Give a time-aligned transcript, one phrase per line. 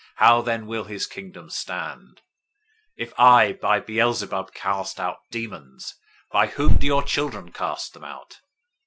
[0.15, 2.21] How then will his kingdom stand?
[2.97, 5.93] 012:027 If I by Beelzebul cast out demons,
[6.31, 8.39] by whom do your children cast them out?